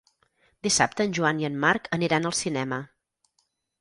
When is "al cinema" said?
2.31-2.81